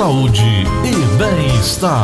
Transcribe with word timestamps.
saúde 0.00 0.64
e 0.82 1.18
bem-estar. 1.18 2.02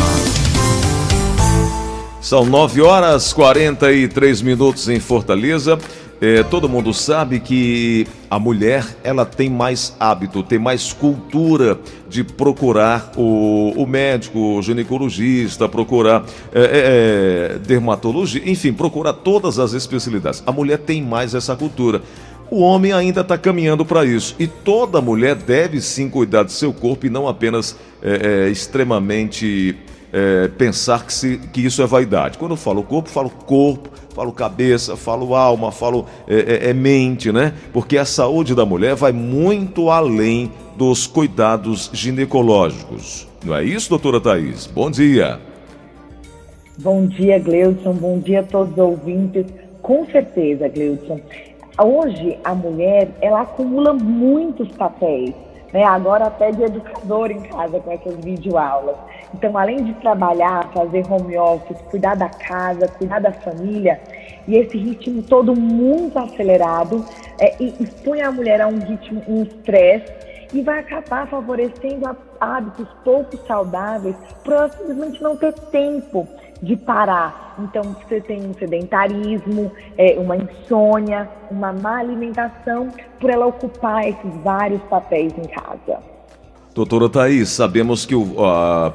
São 2.21 2.45
9 2.45 2.83
horas 2.83 3.33
43 3.33 4.43
minutos 4.43 4.87
em 4.91 5.01
Fortaleza. 5.01 5.79
É, 6.21 6.43
todo 6.43 6.69
mundo 6.69 6.93
sabe 6.93 7.41
que 7.41 8.07
a 8.29 8.39
mulher 8.39 8.85
ela 9.03 9.25
tem 9.25 9.49
mais 9.49 9.97
hábito, 9.99 10.43
tem 10.43 10.59
mais 10.59 10.93
cultura 10.93 11.79
de 12.07 12.23
procurar 12.23 13.13
o, 13.17 13.73
o 13.75 13.87
médico, 13.87 14.59
o 14.59 14.63
ginecologista, 14.63 15.67
procurar 15.67 16.23
é, 16.55 16.61
é, 16.61 17.55
é 17.55 17.59
dermatologia, 17.59 18.43
enfim, 18.45 18.75
procurar 18.75 19.15
todas 19.15 19.59
as 19.59 19.73
especialidades. 19.73 20.43
A 20.47 20.53
mulher 20.53 20.81
tem 20.81 21.03
mais 21.03 21.35
essa 21.35 21.57
cultura. 21.57 22.03
O 22.51 22.61
homem 22.61 22.93
ainda 22.93 23.23
está 23.23 23.37
caminhando 23.37 23.85
para 23.85 24.05
isso. 24.05 24.37
E 24.39 24.47
toda 24.47 25.01
mulher 25.01 25.35
deve 25.35 25.81
sim 25.81 26.09
cuidar 26.09 26.45
do 26.45 26.53
seu 26.53 26.73
corpo 26.73 27.07
e 27.07 27.11
não 27.11 27.27
apenas 27.27 27.77
é, 28.03 28.47
é, 28.47 28.51
extremamente 28.51 29.77
é, 30.13 30.49
pensar 30.49 31.05
que, 31.05 31.13
se, 31.13 31.39
que 31.53 31.61
isso 31.61 31.83
é 31.83 31.87
vaidade. 31.87 32.39
Quando 32.39 32.53
eu 32.53 32.57
falo 32.57 32.83
corpo, 32.83 33.09
falo 33.09 33.31
corpo, 33.31 33.91
falo 34.15 34.33
cabeça, 34.33 34.97
falo 34.97 35.35
alma, 35.35 35.73
falo 35.73 36.07
é, 36.29 36.67
é, 36.67 36.71
é 36.71 36.73
mente, 36.73 37.33
né? 37.33 37.53
Porque 37.73 37.99
a 37.99 38.05
saúde 38.05 38.55
da 38.55 38.65
mulher 38.65 38.95
vai 38.95 39.13
muito 39.13 39.91
além 39.91 40.51
dos 40.77 41.07
cuidados 41.07 41.91
ginecológicos. 41.93 43.27
Não 43.45 43.55
é 43.57 43.65
isso, 43.65 43.91
doutora 43.91 44.21
Thais? 44.21 44.67
Bom 44.67 44.91
dia. 44.91 45.39
Bom 46.79 47.07
dia, 47.07 47.39
Gleudson. 47.39 47.93
Bom 47.95 48.19
dia 48.19 48.41
a 48.41 48.43
todos 48.43 48.73
os 48.73 48.79
ouvintes. 48.79 49.47
Com 49.83 50.07
certeza, 50.07 50.69
Gleudson. 50.69 51.21
Hoje, 51.83 52.39
a 52.43 52.55
mulher, 52.55 53.09
ela 53.21 53.43
acumula 53.43 53.93
muitos 53.93 54.69
papéis 54.77 55.35
né? 55.73 55.85
Agora 55.85 56.27
até 56.27 56.51
de 56.51 56.63
educador 56.63 57.31
em 57.31 57.41
casa 57.43 57.79
com 57.81 57.93
essas 57.93 58.17
videoaulas. 58.25 58.97
Então, 59.35 59.57
além 59.59 59.85
de 59.85 59.93
trabalhar, 59.95 60.71
fazer 60.73 61.05
home 61.11 61.37
office, 61.37 61.77
cuidar 61.91 62.17
da 62.17 62.29
casa, 62.29 62.89
cuidar 62.89 63.21
da 63.21 63.33
família, 63.33 64.01
e 64.49 64.57
esse 64.57 64.79
ritmo 64.79 65.23
todo 65.23 65.55
muito 65.55 66.19
acelerado, 66.19 67.05
é, 67.39 67.63
expõe 67.63 68.23
a 68.23 68.33
mulher 68.33 68.61
a 68.61 68.69
um 68.69 68.79
ritmo, 68.79 69.23
um 69.29 69.43
estresse, 69.43 70.11
e 70.55 70.63
vai 70.63 70.79
acabar 70.79 71.27
favorecendo 71.27 72.09
hábitos 72.41 72.87
pouco 73.05 73.37
saudáveis 73.47 74.17
por 74.45 74.53
ela 74.55 74.69
simplesmente 74.71 75.21
não 75.21 75.37
ter 75.37 75.53
tempo 75.53 76.27
de 76.67 76.77
parar. 76.77 77.55
Então, 77.59 77.83
você 77.83 78.21
tem 78.21 78.45
um 78.45 78.53
sedentarismo, 78.53 79.73
é, 79.97 80.19
uma 80.19 80.37
insônia, 80.37 81.29
uma 81.51 81.73
má 81.73 81.99
alimentação, 81.99 82.89
por 83.21 83.31
ela 83.31 83.47
ocupar 83.47 84.07
esses 84.07 84.35
vários 84.43 84.83
papéis 84.83 85.33
em 85.39 85.49
casa. 85.49 86.16
Doutora 86.77 87.09
Thais, 87.09 87.49
sabemos 87.49 88.05
que 88.05 88.15
uh, 88.15 88.37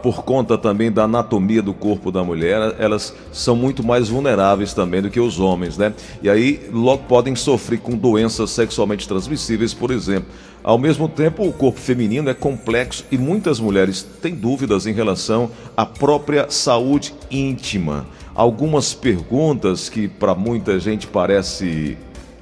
por 0.03 0.23
conta 0.23 0.55
também 0.55 0.91
da 0.91 1.05
anatomia 1.05 1.63
do 1.63 1.73
corpo 1.73 2.11
da 2.11 2.23
mulher, 2.23 2.75
elas 2.77 3.11
são 3.31 3.55
muito 3.55 3.83
mais 3.83 4.07
vulneráveis 4.07 4.71
também 4.71 5.01
do 5.01 5.09
que 5.09 5.19
os 5.19 5.39
homens, 5.39 5.79
né? 5.79 5.91
E 6.21 6.29
aí 6.29 6.61
logo 6.71 7.05
podem 7.05 7.35
sofrer 7.35 7.79
com 7.79 7.97
doenças 7.97 8.51
sexualmente 8.51 9.07
transmissíveis, 9.07 9.73
por 9.73 9.89
exemplo. 9.89 10.29
Ao 10.63 10.77
mesmo 10.77 11.09
tempo, 11.09 11.43
o 11.43 11.51
corpo 11.51 11.79
feminino 11.79 12.29
é 12.29 12.35
complexo 12.35 13.03
e 13.11 13.17
muitas 13.17 13.59
mulheres 13.59 14.07
têm 14.21 14.35
dúvidas 14.35 14.85
em 14.85 14.93
relação 14.93 15.49
à 15.75 15.83
própria 15.83 16.51
saúde 16.51 17.15
íntima. 17.31 18.05
Algumas 18.35 18.93
perguntas 18.93 19.89
que 19.89 20.07
para 20.07 20.35
muita 20.35 20.79
gente 20.79 21.07
parece 21.07 21.97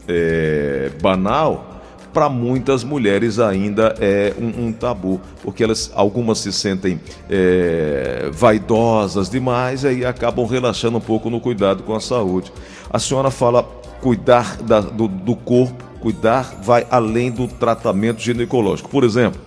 é, 0.05 0.91
banal, 1.01 1.68
para 2.13 2.29
muitas 2.29 2.83
mulheres 2.83 3.39
ainda 3.39 3.95
é 3.99 4.33
um, 4.39 4.67
um, 4.67 4.73
tabu, 4.73 5.21
porque 5.43 5.63
elas, 5.63 5.91
algumas 5.93 6.39
se 6.39 6.51
sentem 6.51 6.99
é, 7.29 8.29
vaidosas 8.33 9.29
demais 9.29 9.83
e 9.83 10.05
acabam 10.05 10.45
relaxando 10.45 10.97
um 10.97 11.01
pouco 11.01 11.29
no 11.29 11.39
cuidado 11.39 11.83
com 11.83 11.95
a 11.95 11.99
saúde. 11.99 12.51
A 12.89 12.99
senhora 12.99 13.29
fala 13.29 13.63
cuidar 14.01 14.57
da, 14.57 14.79
do, 14.79 15.07
do 15.07 15.35
corpo, 15.35 15.83
cuidar 15.99 16.59
vai 16.63 16.85
além 16.89 17.31
do 17.31 17.47
tratamento 17.47 18.21
ginecológico. 18.21 18.89
Por 18.89 19.03
exemplo, 19.03 19.39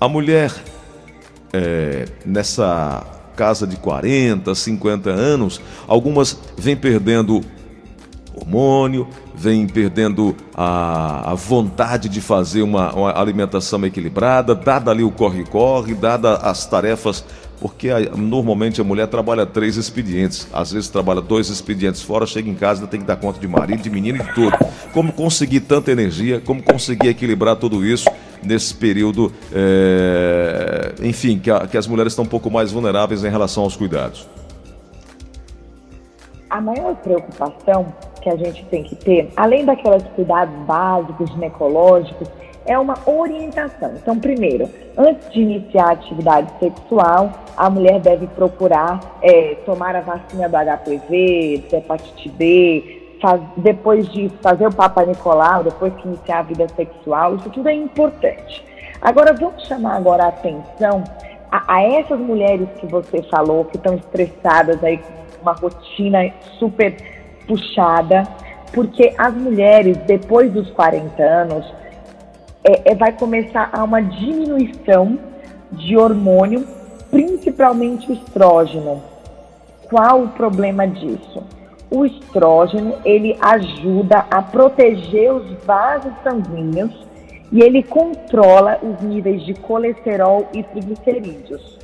a 0.00 0.08
mulher 0.08 0.52
é, 1.52 2.06
nessa 2.24 3.04
casa 3.36 3.66
de 3.66 3.76
40, 3.76 4.54
50 4.54 5.10
anos, 5.10 5.60
algumas 5.86 6.38
vêm 6.56 6.76
perdendo 6.76 7.40
hormônio, 8.34 9.08
vem 9.34 9.66
perdendo 9.66 10.34
a, 10.54 11.32
a 11.32 11.34
vontade 11.34 12.08
de 12.08 12.20
fazer 12.20 12.62
uma, 12.62 12.92
uma, 12.92 13.18
alimentação 13.18 13.84
equilibrada, 13.84 14.54
dada 14.54 14.90
ali 14.90 15.02
o 15.02 15.10
corre-corre, 15.10 15.94
dada 15.94 16.36
as 16.36 16.66
tarefas, 16.66 17.24
porque 17.60 17.88
normalmente 18.16 18.80
a 18.80 18.84
mulher 18.84 19.08
trabalha 19.08 19.44
três 19.44 19.76
expedientes, 19.76 20.46
às 20.52 20.72
vezes 20.72 20.88
trabalha 20.88 21.20
dois 21.20 21.48
expedientes 21.48 22.02
fora, 22.02 22.26
chega 22.26 22.48
em 22.48 22.54
casa 22.54 22.86
tem 22.86 23.00
que 23.00 23.06
dar 23.06 23.16
conta 23.16 23.40
de 23.40 23.48
marido, 23.48 23.82
de 23.82 23.90
menino 23.90 24.18
e 24.18 24.22
de 24.22 24.34
tudo. 24.34 24.56
Como 24.92 25.12
conseguir 25.12 25.60
tanta 25.60 25.90
energia, 25.90 26.40
como 26.40 26.62
conseguir 26.62 27.08
equilibrar 27.08 27.56
tudo 27.56 27.84
isso 27.84 28.08
nesse 28.42 28.74
período, 28.74 29.32
é, 29.52 30.94
enfim, 31.02 31.38
que, 31.38 31.50
a, 31.50 31.66
que 31.66 31.76
as 31.76 31.86
mulheres 31.86 32.12
estão 32.12 32.24
um 32.24 32.28
pouco 32.28 32.50
mais 32.50 32.70
vulneráveis 32.70 33.24
em 33.24 33.30
relação 33.30 33.62
aos 33.62 33.76
cuidados? 33.76 34.26
A 36.54 36.60
maior 36.60 36.94
preocupação 36.94 37.86
que 38.22 38.30
a 38.30 38.36
gente 38.36 38.64
tem 38.66 38.84
que 38.84 38.94
ter, 38.94 39.28
além 39.36 39.64
daqueles 39.64 40.04
cuidados 40.14 40.54
básicos 40.66 41.28
ginecológicos, 41.30 42.28
é 42.64 42.78
uma 42.78 42.94
orientação. 43.06 43.90
Então, 43.96 44.20
primeiro, 44.20 44.70
antes 44.96 45.32
de 45.32 45.40
iniciar 45.40 45.86
a 45.88 45.92
atividade 45.94 46.48
sexual, 46.60 47.32
a 47.56 47.68
mulher 47.68 47.98
deve 47.98 48.28
procurar 48.28 49.00
é, 49.20 49.56
tomar 49.66 49.96
a 49.96 50.00
vacina 50.00 50.48
do 50.48 50.56
HPV, 50.56 51.64
da 51.72 51.78
hepatite 51.78 52.28
B, 52.28 53.16
faz, 53.20 53.42
depois 53.56 54.08
de 54.12 54.28
fazer 54.40 54.68
o 54.68 54.72
Papa 54.72 55.04
Nicolau, 55.04 55.64
depois 55.64 55.92
que 55.94 56.06
iniciar 56.06 56.38
a 56.38 56.42
vida 56.42 56.68
sexual, 56.68 57.34
isso 57.34 57.50
tudo 57.50 57.68
é 57.68 57.74
importante. 57.74 58.64
Agora, 59.02 59.32
vamos 59.32 59.66
chamar 59.66 59.96
agora 59.96 60.26
a 60.26 60.28
atenção 60.28 61.02
a, 61.50 61.74
a 61.74 61.82
essas 61.82 62.20
mulheres 62.20 62.68
que 62.78 62.86
você 62.86 63.24
falou, 63.24 63.64
que 63.64 63.76
estão 63.76 63.96
estressadas 63.96 64.84
aí 64.84 64.98
com 64.98 65.23
uma 65.44 65.52
rotina 65.52 66.32
super 66.58 66.96
puxada, 67.46 68.24
porque 68.72 69.14
as 69.16 69.34
mulheres, 69.34 69.96
depois 69.98 70.50
dos 70.50 70.70
40 70.70 71.22
anos, 71.22 71.72
é, 72.64 72.92
é, 72.92 72.94
vai 72.94 73.12
começar 73.12 73.68
a 73.72 73.84
uma 73.84 74.00
diminuição 74.00 75.18
de 75.70 75.96
hormônio, 75.96 76.66
principalmente 77.10 78.10
o 78.10 78.14
estrógeno. 78.14 79.02
Qual 79.88 80.22
o 80.22 80.28
problema 80.28 80.88
disso? 80.88 81.42
O 81.90 82.06
estrógeno, 82.06 82.94
ele 83.04 83.36
ajuda 83.40 84.24
a 84.30 84.42
proteger 84.42 85.32
os 85.32 85.46
vasos 85.64 86.12
sanguíneos 86.24 87.06
e 87.52 87.60
ele 87.60 87.82
controla 87.82 88.80
os 88.82 89.00
níveis 89.02 89.44
de 89.44 89.54
colesterol 89.54 90.48
e 90.52 90.62
triglicerídeos. 90.62 91.83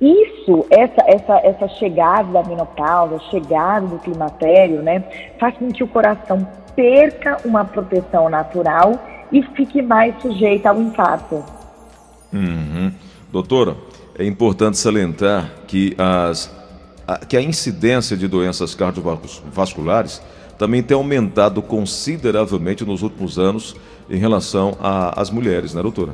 Isso, 0.00 0.66
essa, 0.70 1.02
essa, 1.06 1.34
essa 1.38 1.68
chegada 1.68 2.30
da 2.30 2.42
menopausa, 2.42 3.18
chegada 3.30 3.86
do 3.86 3.98
climatério, 3.98 4.82
né, 4.82 5.02
faz 5.38 5.56
com 5.56 5.68
que 5.68 5.82
o 5.82 5.88
coração 5.88 6.46
perca 6.74 7.38
uma 7.44 7.64
proteção 7.64 8.28
natural 8.28 8.92
e 9.32 9.42
fique 9.42 9.80
mais 9.80 10.14
sujeito 10.20 10.66
ao 10.66 10.80
infarto. 10.80 11.42
Uhum. 12.32 12.92
Doutora, 13.32 13.76
é 14.18 14.24
importante 14.24 14.76
salientar 14.76 15.50
que, 15.66 15.96
as, 15.98 16.54
a, 17.06 17.18
que 17.18 17.36
a 17.36 17.40
incidência 17.40 18.16
de 18.16 18.28
doenças 18.28 18.74
cardiovasculares 18.74 20.22
também 20.58 20.82
tem 20.82 20.94
aumentado 20.94 21.62
consideravelmente 21.62 22.84
nos 22.84 23.02
últimos 23.02 23.38
anos 23.38 23.74
em 24.08 24.16
relação 24.16 24.76
às 24.80 25.30
mulheres, 25.30 25.74
né, 25.74 25.82
doutora? 25.82 26.12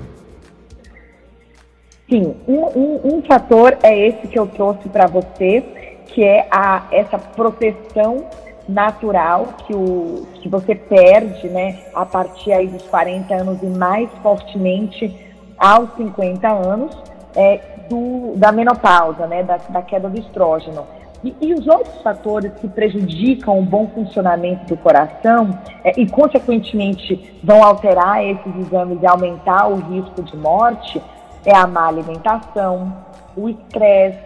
Sim, 2.12 2.36
um, 2.46 2.60
um, 2.78 3.00
um 3.04 3.22
fator 3.22 3.78
é 3.82 3.98
esse 3.98 4.28
que 4.28 4.38
eu 4.38 4.46
trouxe 4.46 4.86
para 4.90 5.06
você, 5.06 5.62
que 6.08 6.22
é 6.22 6.46
a, 6.50 6.82
essa 6.92 7.18
proteção 7.18 8.26
natural 8.68 9.54
que, 9.66 9.74
o, 9.74 10.26
que 10.34 10.46
você 10.46 10.74
perde 10.74 11.48
né, 11.48 11.78
a 11.94 12.04
partir 12.04 12.52
aí 12.52 12.66
dos 12.66 12.82
40 12.82 13.34
anos 13.34 13.62
e 13.62 13.66
mais 13.66 14.10
fortemente 14.22 15.10
aos 15.56 15.90
50 15.96 16.46
anos 16.48 16.94
é, 17.34 17.58
do, 17.88 18.34
da 18.36 18.52
menopausa, 18.52 19.26
né, 19.26 19.42
da, 19.42 19.56
da 19.56 19.80
queda 19.80 20.10
do 20.10 20.20
estrógeno. 20.20 20.84
E, 21.24 21.34
e, 21.40 21.54
os 21.54 21.66
outros 21.66 22.02
fatores 22.02 22.52
que 22.60 22.68
prejudicam 22.68 23.58
o 23.58 23.62
bom 23.62 23.88
funcionamento 23.88 24.66
do 24.66 24.76
coração 24.76 25.58
é, 25.82 25.98
e, 25.98 26.06
consequentemente, 26.10 27.40
vão 27.42 27.64
alterar 27.64 28.22
esses 28.22 28.54
exames 28.66 29.00
e 29.00 29.06
aumentar 29.06 29.68
o 29.68 29.76
risco 29.76 30.22
de 30.22 30.36
morte 30.36 31.00
é 31.44 31.56
a 31.56 31.66
má 31.66 31.88
alimentação, 31.88 32.92
o 33.36 33.48
estresse, 33.48 34.18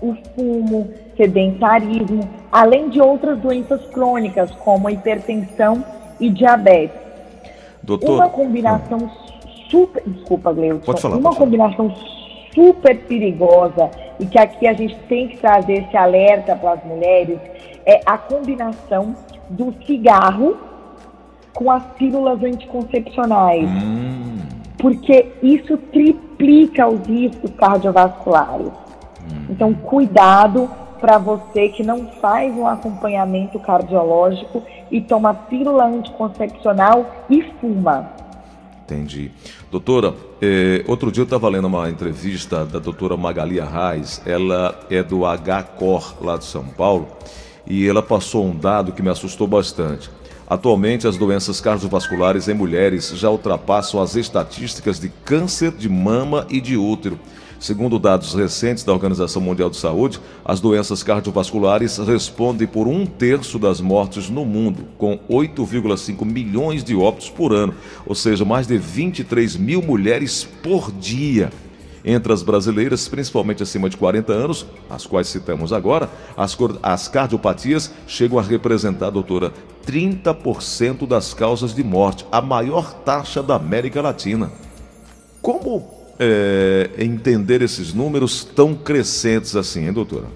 o 0.00 0.14
fumo, 0.34 0.90
sedentarismo, 1.16 2.28
além 2.50 2.88
de 2.88 3.00
outras 3.00 3.38
doenças 3.38 3.84
crônicas 3.86 4.50
como 4.52 4.88
a 4.88 4.92
hipertensão 4.92 5.84
e 6.18 6.30
diabetes. 6.30 6.98
Doutor, 7.82 8.14
uma 8.14 8.28
combinação 8.28 9.10
super, 9.68 10.02
desculpa, 10.06 10.52
Gleuton, 10.52 10.84
pode 10.84 11.00
falar, 11.00 11.16
uma 11.16 11.30
pode 11.30 11.38
combinação 11.38 11.94
super 12.54 12.98
perigosa 13.04 13.90
e 14.18 14.26
que 14.26 14.38
aqui 14.38 14.66
a 14.66 14.72
gente 14.72 14.96
tem 15.08 15.28
que 15.28 15.38
trazer 15.38 15.84
esse 15.84 15.96
alerta 15.96 16.56
para 16.56 16.72
as 16.72 16.84
mulheres 16.84 17.38
é 17.86 18.00
a 18.04 18.18
combinação 18.18 19.14
do 19.48 19.74
cigarro 19.86 20.56
com 21.54 21.70
as 21.70 21.84
pílulas 21.94 22.42
anticoncepcionais. 22.42 23.68
Hum. 23.68 24.38
Porque 24.78 25.26
isso 25.42 25.76
triplica 25.76 26.29
os 26.88 27.06
riscos 27.06 27.50
cardiovasculares. 27.58 28.72
Então, 29.48 29.72
cuidado 29.74 30.70
para 31.00 31.18
você 31.18 31.68
que 31.68 31.82
não 31.82 32.06
faz 32.20 32.54
um 32.54 32.66
acompanhamento 32.66 33.58
cardiológico 33.58 34.62
e 34.90 35.00
toma 35.00 35.32
pílula 35.32 35.86
anticoncepcional 35.86 37.10
e 37.28 37.42
fuma. 37.60 38.10
Entendi. 38.84 39.30
Doutora, 39.70 40.14
eh, 40.42 40.84
outro 40.86 41.12
dia 41.12 41.22
eu 41.22 41.24
estava 41.24 41.48
lendo 41.48 41.68
uma 41.68 41.88
entrevista 41.88 42.66
da 42.66 42.80
doutora 42.80 43.16
Magalia 43.16 43.64
Reis, 43.64 44.20
ela 44.26 44.78
é 44.90 45.00
do 45.02 45.20
HCOR 45.20 46.16
lá 46.20 46.36
de 46.36 46.44
São 46.44 46.64
Paulo, 46.64 47.06
e 47.66 47.86
ela 47.86 48.02
passou 48.02 48.46
um 48.46 48.56
dado 48.56 48.92
que 48.92 49.02
me 49.02 49.08
assustou 49.08 49.46
bastante. 49.46 50.10
Atualmente, 50.48 51.06
as 51.06 51.16
doenças 51.16 51.60
cardiovasculares 51.60 52.48
em 52.48 52.54
mulheres 52.54 53.12
já 53.14 53.30
ultrapassam 53.30 54.02
as 54.02 54.16
estatísticas 54.16 54.98
de 54.98 55.08
câncer 55.24 55.70
de 55.70 55.88
mama 55.88 56.44
e 56.50 56.60
de 56.60 56.76
útero. 56.76 57.20
Segundo 57.60 57.98
dados 57.98 58.34
recentes 58.34 58.82
da 58.82 58.92
Organização 58.92 59.40
Mundial 59.40 59.68
de 59.68 59.76
Saúde, 59.76 60.18
as 60.44 60.60
doenças 60.60 61.02
cardiovasculares 61.02 61.98
respondem 61.98 62.66
por 62.66 62.88
um 62.88 63.04
terço 63.04 63.58
das 63.58 63.82
mortes 63.82 64.30
no 64.30 64.46
mundo, 64.46 64.86
com 64.96 65.18
8,5 65.28 66.24
milhões 66.24 66.82
de 66.82 66.96
óbitos 66.96 67.28
por 67.28 67.52
ano, 67.52 67.74
ou 68.06 68.14
seja, 68.14 68.44
mais 68.44 68.66
de 68.66 68.78
23 68.78 69.56
mil 69.56 69.82
mulheres 69.82 70.48
por 70.62 70.90
dia. 70.90 71.50
Entre 72.04 72.32
as 72.32 72.42
brasileiras, 72.42 73.08
principalmente 73.08 73.62
acima 73.62 73.90
de 73.90 73.96
40 73.96 74.32
anos, 74.32 74.66
as 74.88 75.06
quais 75.06 75.28
citamos 75.28 75.72
agora, 75.72 76.08
as, 76.36 76.56
as 76.82 77.08
cardiopatias 77.08 77.92
chegam 78.06 78.38
a 78.38 78.42
representar, 78.42 79.10
doutora, 79.10 79.52
30% 79.86 81.06
das 81.06 81.34
causas 81.34 81.74
de 81.74 81.84
morte, 81.84 82.24
a 82.32 82.40
maior 82.40 82.94
taxa 82.94 83.42
da 83.42 83.56
América 83.56 84.00
Latina. 84.00 84.50
Como 85.42 85.88
é, 86.18 86.90
entender 86.98 87.62
esses 87.62 87.92
números 87.92 88.44
tão 88.44 88.74
crescentes 88.74 89.56
assim, 89.56 89.86
hein, 89.86 89.92
doutora? 89.92 90.26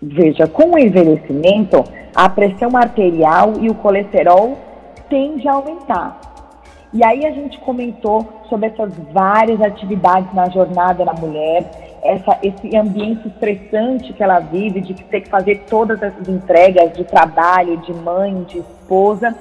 Veja, 0.00 0.46
com 0.46 0.74
o 0.74 0.78
envelhecimento, 0.78 1.82
a 2.14 2.28
pressão 2.28 2.76
arterial 2.76 3.54
e 3.60 3.70
o 3.70 3.74
colesterol 3.74 4.58
tendem 5.08 5.48
a 5.48 5.54
aumentar. 5.54 6.35
E 6.92 7.04
aí 7.04 7.26
a 7.26 7.30
gente 7.32 7.58
comentou 7.60 8.42
sobre 8.48 8.68
essas 8.68 8.92
várias 9.12 9.60
atividades 9.60 10.32
na 10.32 10.48
jornada 10.48 11.04
da 11.04 11.12
mulher, 11.12 11.98
essa, 12.02 12.38
esse 12.42 12.76
ambiente 12.76 13.26
estressante 13.28 14.12
que 14.12 14.22
ela 14.22 14.38
vive, 14.38 14.80
de 14.80 14.94
ter 14.94 15.22
que 15.22 15.28
fazer 15.28 15.64
todas 15.68 16.00
essas 16.00 16.28
entregas 16.28 16.92
de 16.92 17.04
trabalho, 17.04 17.76
de 17.78 17.92
mãe, 17.92 18.44
de 18.44 18.58
esposa. 18.58 19.34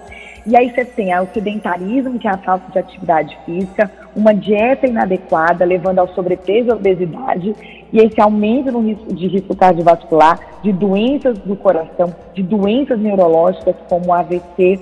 E 0.46 0.56
aí 0.56 0.70
você 0.70 0.86
tem 0.86 1.18
o 1.20 1.28
sedentarismo, 1.34 2.20
que 2.20 2.28
é 2.28 2.32
a 2.32 2.38
falta 2.38 2.72
de 2.72 2.78
atividade 2.78 3.36
física, 3.46 3.92
uma 4.16 4.34
dieta 4.34 4.86
inadequada, 4.86 5.66
levando 5.66 6.00
ao 6.00 6.08
sobrepeso 6.10 6.70
e 6.70 6.74
obesidade, 6.74 7.56
e 7.92 7.98
esse 7.98 8.22
aumento 8.22 8.72
no 8.72 8.82
risco 8.82 9.14
de 9.14 9.28
risco 9.28 9.56
cardiovascular, 9.56 10.40
de 10.62 10.72
doenças 10.72 11.38
do 11.40 11.56
coração, 11.56 12.14
de 12.34 12.44
doenças 12.44 13.00
neurológicas 13.00 13.76
como 13.90 14.14
AVC. 14.14 14.80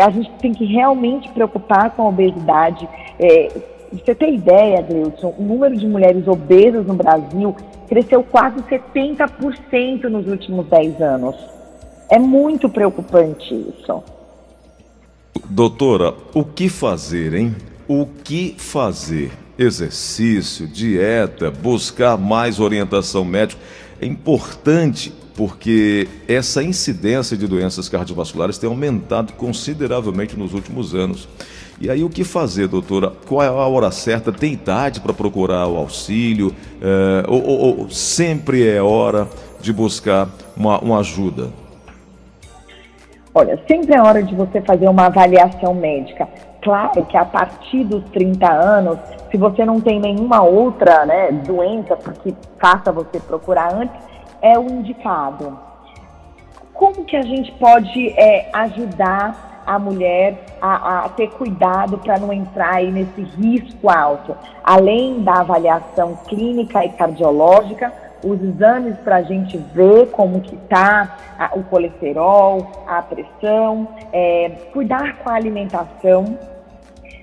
A 0.00 0.08
gente 0.10 0.30
tem 0.38 0.52
que 0.52 0.64
realmente 0.64 1.28
preocupar 1.30 1.90
com 1.90 2.02
a 2.02 2.08
obesidade. 2.08 2.88
É, 3.18 3.48
você 3.92 4.14
ter 4.14 4.32
ideia, 4.32 4.80
Gleudson, 4.80 5.34
o 5.38 5.42
número 5.42 5.76
de 5.76 5.86
mulheres 5.86 6.26
obesas 6.26 6.86
no 6.86 6.94
Brasil 6.94 7.54
cresceu 7.86 8.22
quase 8.22 8.56
70% 8.62 10.04
nos 10.04 10.26
últimos 10.26 10.66
10 10.68 11.02
anos. 11.02 11.36
É 12.08 12.18
muito 12.18 12.70
preocupante 12.70 13.54
isso. 13.54 14.02
Doutora, 15.48 16.14
o 16.34 16.44
que 16.44 16.68
fazer, 16.68 17.34
hein? 17.34 17.54
O 17.88 18.06
que 18.06 18.54
fazer? 18.58 19.32
Exercício, 19.58 20.66
dieta, 20.66 21.50
buscar 21.50 22.16
mais 22.16 22.60
orientação 22.60 23.24
médica. 23.24 23.60
É 24.00 24.06
importante 24.06 25.12
porque 25.34 26.08
essa 26.28 26.62
incidência 26.62 27.36
de 27.36 27.46
doenças 27.46 27.88
cardiovasculares 27.88 28.58
tem 28.58 28.68
aumentado 28.68 29.32
consideravelmente 29.34 30.36
nos 30.36 30.52
últimos 30.52 30.94
anos. 30.94 31.28
E 31.80 31.90
aí 31.90 32.04
o 32.04 32.10
que 32.10 32.22
fazer, 32.22 32.68
doutora? 32.68 33.12
Qual 33.26 33.42
é 33.42 33.48
a 33.48 33.52
hora 33.52 33.90
certa? 33.90 34.30
Tem 34.30 34.52
idade 34.52 35.00
para 35.00 35.12
procurar 35.12 35.66
o 35.66 35.76
auxílio? 35.76 36.54
É, 36.80 37.24
ou, 37.26 37.42
ou, 37.42 37.78
ou, 37.80 37.90
sempre 37.90 38.66
é 38.66 38.80
hora 38.80 39.28
de 39.60 39.72
buscar 39.72 40.28
uma, 40.56 40.78
uma 40.78 41.00
ajuda? 41.00 41.61
Olha, 43.34 43.58
sempre 43.66 43.94
é 43.94 44.02
hora 44.02 44.22
de 44.22 44.34
você 44.34 44.60
fazer 44.60 44.86
uma 44.88 45.06
avaliação 45.06 45.72
médica. 45.72 46.28
Claro 46.60 47.04
que 47.06 47.16
a 47.16 47.24
partir 47.24 47.82
dos 47.84 48.04
30 48.10 48.46
anos, 48.46 48.98
se 49.30 49.38
você 49.38 49.64
não 49.64 49.80
tem 49.80 49.98
nenhuma 49.98 50.42
outra 50.42 51.06
né, 51.06 51.32
doença 51.32 51.96
que 52.22 52.36
faça 52.60 52.92
você 52.92 53.18
procurar 53.18 53.72
antes, 53.74 53.96
é 54.42 54.58
o 54.58 54.66
indicado. 54.66 55.58
Como 56.74 57.04
que 57.04 57.16
a 57.16 57.22
gente 57.22 57.50
pode 57.52 58.08
é, 58.10 58.50
ajudar 58.52 59.62
a 59.64 59.78
mulher 59.78 60.44
a, 60.60 61.04
a 61.04 61.08
ter 61.08 61.30
cuidado 61.30 61.96
para 61.98 62.18
não 62.18 62.32
entrar 62.32 62.74
aí 62.74 62.92
nesse 62.92 63.22
risco 63.22 63.88
alto? 63.88 64.36
Além 64.62 65.22
da 65.22 65.40
avaliação 65.40 66.18
clínica 66.28 66.84
e 66.84 66.90
cardiológica, 66.90 67.92
os 68.24 68.40
exames 68.42 68.96
para 68.98 69.16
a 69.16 69.22
gente 69.22 69.56
ver 69.74 70.10
como 70.10 70.40
que 70.40 70.54
está 70.54 71.16
o 71.54 71.62
colesterol, 71.64 72.84
a 72.86 73.02
pressão, 73.02 73.88
é, 74.12 74.50
cuidar 74.72 75.18
com 75.18 75.30
a 75.30 75.34
alimentação, 75.34 76.38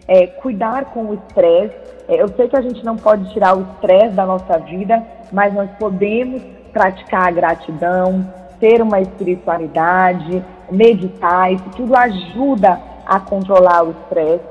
é, 0.08 0.28
cuidar 0.28 0.86
com 0.86 1.06
o 1.06 1.14
estresse. 1.14 1.76
É, 2.08 2.22
eu 2.22 2.28
sei 2.30 2.48
que 2.48 2.58
a 2.58 2.62
gente 2.62 2.84
não 2.84 2.98
pode 2.98 3.32
tirar 3.32 3.58
o 3.58 3.62
estresse 3.62 4.16
da 4.16 4.26
nossa 4.26 4.58
vida, 4.58 5.02
mas 5.32 5.54
nós 5.54 5.70
podemos 5.80 6.42
praticar 6.74 7.28
a 7.28 7.32
gratidão, 7.32 8.34
ter 8.60 8.82
uma 8.82 9.00
espiritualidade, 9.00 10.44
meditar, 10.70 11.54
isso 11.54 11.70
tudo 11.76 11.96
ajuda 11.96 12.80
a 13.06 13.20
controlar 13.20 13.84
o 13.84 13.92
estresse. 13.92 14.44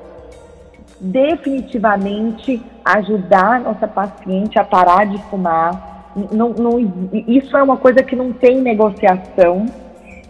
Definitivamente 1.00 2.60
ajudar 2.84 3.60
nossa 3.60 3.86
paciente 3.86 4.58
a 4.58 4.64
parar 4.64 5.06
de 5.06 5.18
fumar, 5.25 5.88
não, 6.32 6.50
não, 6.50 6.78
isso 7.26 7.56
é 7.56 7.62
uma 7.62 7.76
coisa 7.76 8.02
que 8.02 8.16
não 8.16 8.32
tem 8.32 8.60
negociação. 8.60 9.66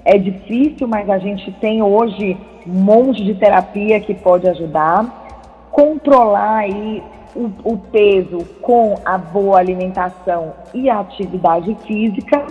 É 0.04 0.16
difícil, 0.16 0.88
mas 0.88 1.08
a 1.08 1.18
gente 1.18 1.50
tem 1.52 1.82
hoje 1.82 2.37
um 2.66 2.80
monte 2.80 3.25
de 3.25 3.35
terapia 3.35 4.00
que 4.00 4.14
pode 4.14 4.49
ajudar. 4.49 5.26
Controlar 5.70 6.58
aí 6.58 7.02
o, 7.35 7.73
o 7.73 7.78
peso 7.78 8.44
com 8.61 8.97
a 9.04 9.16
boa 9.16 9.58
alimentação 9.58 10.54
e 10.75 10.88
a 10.90 11.00
atividade 11.00 11.76
física 11.87 12.47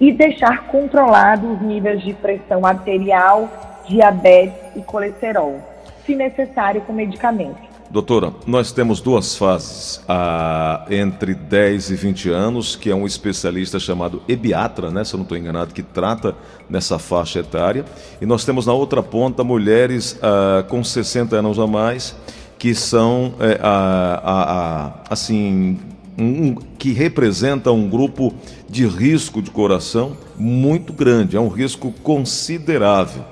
e 0.00 0.12
deixar 0.12 0.66
controlados 0.66 1.50
os 1.50 1.60
níveis 1.60 2.02
de 2.02 2.12
pressão 2.14 2.64
arterial, 2.64 3.48
diabetes 3.86 4.76
e 4.76 4.82
colesterol, 4.82 5.60
se 6.04 6.14
necessário 6.14 6.80
com 6.82 6.92
medicamento. 6.92 7.67
Doutora, 7.90 8.34
nós 8.46 8.70
temos 8.70 9.00
duas 9.00 9.34
fases, 9.34 10.02
a, 10.06 10.84
entre 10.90 11.32
10 11.32 11.90
e 11.90 11.94
20 11.94 12.28
anos, 12.28 12.76
que 12.76 12.90
é 12.90 12.94
um 12.94 13.06
especialista 13.06 13.80
chamado 13.80 14.22
ebiatra, 14.28 14.90
né, 14.90 15.04
se 15.04 15.14
eu 15.14 15.18
não 15.18 15.22
estou 15.22 15.38
enganado, 15.38 15.72
que 15.72 15.82
trata 15.82 16.36
nessa 16.68 16.98
faixa 16.98 17.38
etária. 17.38 17.86
E 18.20 18.26
nós 18.26 18.44
temos 18.44 18.66
na 18.66 18.74
outra 18.74 19.02
ponta 19.02 19.42
mulheres 19.42 20.18
a, 20.20 20.64
com 20.64 20.84
60 20.84 21.36
anos 21.36 21.56
ou 21.56 21.66
mais, 21.66 22.14
que 22.58 22.74
são, 22.74 23.32
é, 23.40 23.58
a, 23.62 25.00
assim, 25.08 25.78
um, 26.18 26.56
que 26.78 26.92
representam 26.92 27.74
um 27.74 27.88
grupo 27.88 28.34
de 28.68 28.86
risco 28.86 29.40
de 29.40 29.50
coração 29.50 30.14
muito 30.36 30.92
grande, 30.92 31.38
é 31.38 31.40
um 31.40 31.48
risco 31.48 31.90
considerável. 32.02 33.24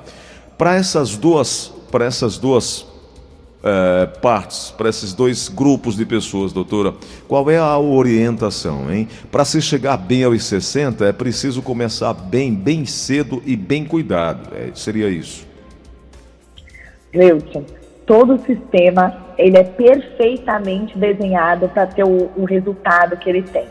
Para 0.56 0.76
essas 0.76 1.14
duas, 1.14 1.70
para 1.90 2.06
essas 2.06 2.38
duas 2.38 2.85
é, 3.66 4.06
partes, 4.06 4.70
para 4.70 4.88
esses 4.88 5.12
dois 5.12 5.48
grupos 5.48 5.96
de 5.96 6.06
pessoas, 6.06 6.52
doutora, 6.52 6.94
qual 7.26 7.50
é 7.50 7.58
a 7.58 7.76
orientação, 7.76 8.92
hein? 8.92 9.08
Para 9.30 9.44
se 9.44 9.60
chegar 9.60 9.96
bem 9.96 10.22
aos 10.22 10.44
60, 10.44 11.04
é 11.04 11.12
preciso 11.12 11.60
começar 11.60 12.14
bem, 12.14 12.54
bem 12.54 12.86
cedo 12.86 13.42
e 13.44 13.56
bem 13.56 13.84
cuidado. 13.84 14.54
É, 14.54 14.70
seria 14.72 15.08
isso. 15.08 15.44
Gleudson, 17.12 17.64
todo 18.06 18.34
o 18.34 18.38
sistema 18.38 19.26
ele 19.36 19.56
é 19.56 19.64
perfeitamente 19.64 20.96
desenhado 20.96 21.68
para 21.68 21.86
ter 21.86 22.04
o, 22.04 22.30
o 22.36 22.44
resultado 22.44 23.16
que 23.16 23.28
ele 23.28 23.42
tem. 23.42 23.66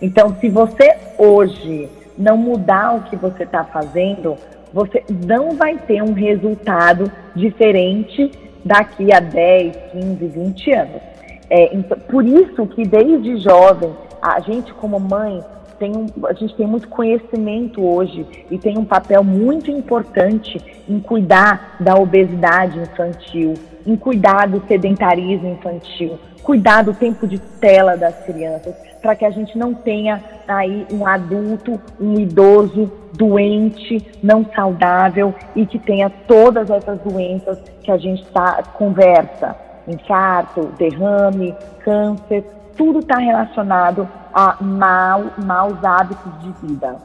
Então, 0.00 0.36
se 0.40 0.48
você 0.48 0.94
hoje 1.18 1.88
não 2.16 2.36
mudar 2.36 2.96
o 2.96 3.02
que 3.02 3.16
você 3.16 3.42
está 3.42 3.64
fazendo, 3.64 4.36
você 4.72 5.02
não 5.26 5.56
vai 5.56 5.76
ter 5.76 6.02
um 6.02 6.12
resultado 6.12 7.10
diferente 7.34 8.30
daqui 8.64 9.12
a 9.12 9.20
10, 9.20 9.76
15, 9.92 10.26
20 10.26 10.72
anos. 10.72 11.02
É, 11.48 11.74
então, 11.74 11.98
por 11.98 12.24
isso 12.24 12.66
que 12.66 12.86
desde 12.86 13.38
jovem, 13.38 13.92
a 14.22 14.38
gente 14.40 14.72
como 14.74 15.00
mãe 15.00 15.42
tem 15.78 15.96
um, 15.96 16.06
a 16.26 16.34
gente 16.34 16.54
tem 16.54 16.66
muito 16.66 16.86
conhecimento 16.88 17.82
hoje 17.82 18.26
e 18.50 18.58
tem 18.58 18.76
um 18.76 18.84
papel 18.84 19.24
muito 19.24 19.70
importante 19.70 20.60
em 20.86 21.00
cuidar 21.00 21.76
da 21.80 21.94
obesidade 21.94 22.78
infantil, 22.78 23.54
em 23.86 23.96
cuidar 23.96 24.46
do 24.46 24.62
sedentarismo 24.68 25.48
infantil, 25.48 26.18
cuidar 26.42 26.82
do 26.82 26.94
tempo 26.94 27.26
de 27.26 27.38
tela 27.38 27.96
das 27.96 28.14
crianças, 28.24 28.74
para 29.00 29.14
que 29.14 29.24
a 29.24 29.30
gente 29.30 29.56
não 29.56 29.72
tenha 29.72 30.22
aí 30.46 30.86
um 30.92 31.06
adulto, 31.06 31.80
um 32.00 32.14
idoso 32.18 32.90
doente, 33.12 34.06
não 34.22 34.44
saudável 34.54 35.34
e 35.54 35.66
que 35.66 35.78
tenha 35.78 36.10
todas 36.10 36.70
essas 36.70 37.00
doenças 37.00 37.58
que 37.82 37.90
a 37.90 37.96
gente 37.96 38.24
tá, 38.26 38.62
conversa, 38.74 39.56
infarto, 39.88 40.70
derrame, 40.78 41.54
câncer, 41.84 42.44
tudo 42.76 43.00
está 43.00 43.18
relacionado 43.18 44.08
a 44.32 44.56
mal, 44.62 45.24
maus 45.38 45.82
hábitos 45.84 46.32
de 46.40 46.66
vida. 46.66 46.96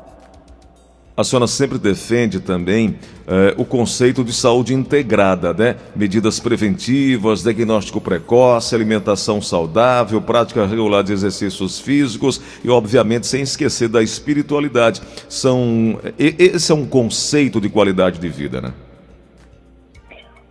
A 1.17 1.24
senhora 1.24 1.48
sempre 1.48 1.77
defende 1.77 2.41
também 2.41 2.95
eh, 3.25 3.55
o 3.57 3.63
conceito 3.63 4.22
de 4.22 4.34
saúde 4.34 4.74
integrada, 4.74 5.53
né? 5.53 5.77
Medidas 5.95 6.41
preventivas, 6.41 7.41
diagnóstico 7.41 8.01
precoce, 8.01 8.75
alimentação 8.75 9.41
saudável, 9.41 10.22
prática 10.22 10.65
regular 10.65 11.03
de 11.03 11.13
exercícios 11.13 11.79
físicos 11.79 12.41
e, 12.62 12.69
obviamente, 12.69 13.27
sem 13.27 13.41
esquecer 13.41 13.88
da 13.88 14.03
espiritualidade. 14.03 15.01
São, 15.29 15.98
esse 16.17 16.69
é 16.69 16.75
um 16.75 16.86
conceito 16.86 17.62
de 17.62 17.69
qualidade 17.69 18.19
de 18.19 18.27
vida, 18.27 18.60
né? 18.60 18.74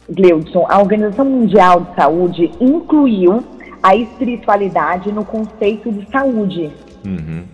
Gleudson, 0.08 0.66
a 0.68 0.78
Organização 0.78 1.26
Mundial 1.26 1.80
de 1.82 1.94
Saúde 1.94 2.50
incluiu 2.58 3.44
a 3.82 3.94
espiritualidade 3.94 5.12
no 5.12 5.26
conceito 5.26 5.92
de 5.92 6.10
saúde. 6.10 6.72
Uhum. 7.04 7.53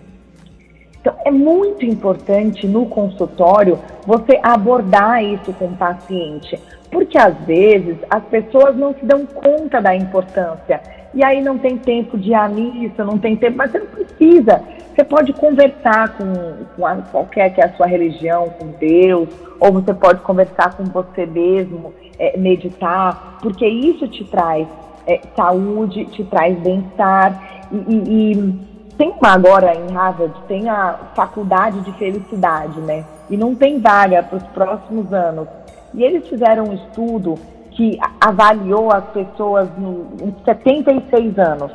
Então, 1.01 1.15
é 1.25 1.31
muito 1.31 1.83
importante 1.83 2.67
no 2.67 2.85
consultório 2.85 3.79
você 4.05 4.39
abordar 4.43 5.23
isso 5.23 5.51
com 5.53 5.65
o 5.65 5.75
paciente, 5.75 6.59
porque 6.91 7.17
às 7.17 7.35
vezes 7.39 7.97
as 8.07 8.23
pessoas 8.25 8.77
não 8.77 8.93
se 8.93 9.03
dão 9.03 9.25
conta 9.25 9.81
da 9.81 9.95
importância. 9.95 10.79
E 11.13 11.23
aí 11.23 11.41
não 11.41 11.57
tem 11.57 11.77
tempo 11.77 12.17
de 12.17 12.31
ir 12.31 12.49
missa, 12.49 13.03
não 13.03 13.17
tem 13.17 13.35
tempo, 13.35 13.57
mas 13.57 13.71
você 13.71 13.79
não 13.79 13.87
precisa. 13.87 14.61
Você 14.93 15.03
pode 15.03 15.33
conversar 15.33 16.15
com, 16.17 16.65
com 16.75 16.85
a, 16.85 16.97
qualquer 16.97 17.53
que 17.53 17.61
é 17.61 17.65
a 17.65 17.73
sua 17.73 17.87
religião, 17.87 18.49
com 18.49 18.67
Deus, 18.79 19.27
ou 19.59 19.71
você 19.71 19.93
pode 19.93 20.21
conversar 20.21 20.75
com 20.75 20.83
você 20.83 21.25
mesmo, 21.25 21.93
é, 22.19 22.37
meditar, 22.37 23.39
porque 23.41 23.67
isso 23.67 24.07
te 24.07 24.23
traz 24.25 24.67
é, 25.07 25.19
saúde, 25.35 26.05
te 26.05 26.23
traz 26.25 26.57
bem-estar. 26.59 27.67
E, 27.71 27.75
e, 27.75 28.33
e, 28.33 28.70
tem 29.01 29.11
uma 29.19 29.33
agora 29.33 29.73
em 29.73 29.91
Harvard, 29.91 30.31
tem 30.47 30.69
a 30.69 30.93
faculdade 31.15 31.81
de 31.81 31.91
felicidade, 31.93 32.79
né? 32.81 33.03
E 33.31 33.35
não 33.35 33.55
tem 33.55 33.79
vaga 33.79 34.21
para 34.21 34.37
os 34.37 34.43
próximos 34.49 35.11
anos. 35.11 35.47
E 35.95 36.03
eles 36.03 36.27
fizeram 36.27 36.65
um 36.65 36.73
estudo 36.75 37.33
que 37.71 37.97
avaliou 38.19 38.91
as 38.93 39.05
pessoas 39.05 39.67
em 39.79 40.35
76 40.45 41.39
anos 41.39 41.71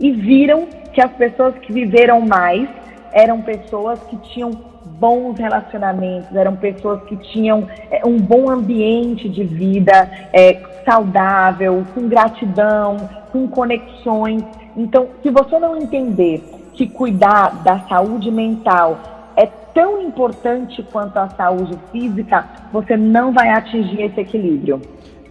e 0.00 0.10
viram 0.10 0.66
que 0.92 1.00
as 1.00 1.12
pessoas 1.12 1.54
que 1.58 1.72
viveram 1.72 2.22
mais 2.22 2.68
eram 3.12 3.40
pessoas 3.40 4.00
que 4.10 4.16
tinham 4.32 4.50
bons 4.98 5.38
relacionamentos, 5.38 6.34
eram 6.34 6.56
pessoas 6.56 7.00
que 7.04 7.16
tinham 7.32 7.68
é, 7.88 8.04
um 8.04 8.16
bom 8.16 8.50
ambiente 8.50 9.28
de 9.28 9.44
vida, 9.44 10.10
é, 10.32 10.60
saudável, 10.84 11.84
com 11.94 12.08
gratidão, 12.08 12.96
com 13.30 13.46
conexões. 13.46 14.42
Então, 14.78 15.08
se 15.24 15.30
você 15.30 15.58
não 15.58 15.76
entender 15.76 16.40
que 16.72 16.86
cuidar 16.86 17.64
da 17.64 17.80
saúde 17.88 18.30
mental 18.30 19.32
é 19.34 19.44
tão 19.44 20.00
importante 20.00 20.86
quanto 20.92 21.16
a 21.16 21.28
saúde 21.30 21.76
física, 21.90 22.48
você 22.72 22.96
não 22.96 23.32
vai 23.32 23.48
atingir 23.50 24.02
esse 24.02 24.20
equilíbrio. 24.20 24.80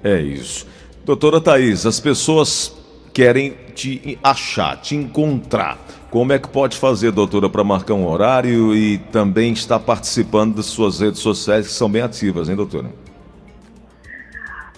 É 0.04 0.20
isso. 0.20 0.68
Doutora 1.06 1.40
Thais, 1.40 1.86
as 1.86 1.98
pessoas 1.98 2.76
querem 3.14 3.56
te 3.74 4.20
achar, 4.22 4.76
te 4.82 4.98
encontrar. 4.98 5.78
Como 6.12 6.34
é 6.34 6.40
que 6.40 6.50
pode 6.50 6.78
fazer, 6.78 7.12
doutora, 7.12 7.50
para 7.50 7.64
marcar 7.64 7.94
um 7.94 8.06
horário 8.06 8.76
e 8.76 8.98
também 8.98 9.54
estar 9.54 9.80
participando 9.80 10.56
das 10.56 10.66
suas 10.66 11.00
redes 11.00 11.22
sociais 11.22 11.68
que 11.68 11.74
são 11.74 11.90
bem 11.90 12.02
ativas, 12.02 12.50
hein, 12.50 12.56
doutora? 12.56 12.90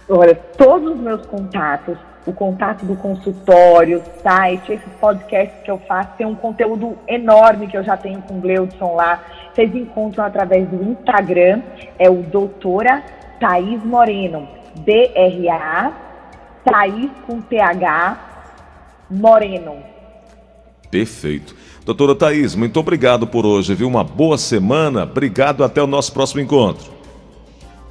Olha, 0.07 0.35
todos 0.57 0.91
os 0.91 0.99
meus 0.99 1.25
contatos, 1.25 1.97
o 2.25 2.33
contato 2.33 2.85
do 2.85 2.95
consultório, 2.95 4.03
site, 4.21 4.73
esses 4.73 4.93
podcasts 4.99 5.63
que 5.63 5.71
eu 5.71 5.77
faço, 5.79 6.11
tem 6.17 6.27
um 6.27 6.35
conteúdo 6.35 6.97
enorme 7.07 7.67
que 7.67 7.77
eu 7.77 7.83
já 7.83 7.97
tenho 7.97 8.21
com 8.21 8.37
o 8.37 8.41
Gleudson 8.41 8.95
lá. 8.95 9.23
Vocês 9.53 9.73
encontram 9.73 10.25
através 10.25 10.67
do 10.67 10.83
Instagram, 10.91 11.61
é 11.97 12.09
o 12.09 12.21
doutora 12.23 13.03
Thaís 13.39 13.83
Moreno, 13.83 14.47
D-R-A, 14.75 15.91
Thaís 16.63 17.09
com 17.25 17.41
T-H, 17.41 18.17
Moreno. 19.09 19.77
Perfeito. 20.91 21.55
Doutora 21.85 22.15
Thaís, 22.15 22.55
muito 22.55 22.79
obrigado 22.79 23.25
por 23.25 23.45
hoje, 23.45 23.73
viu? 23.73 23.87
Uma 23.87 24.03
boa 24.03 24.37
semana. 24.37 25.03
Obrigado 25.03 25.63
até 25.63 25.81
o 25.81 25.87
nosso 25.87 26.11
próximo 26.11 26.41
encontro. 26.41 26.98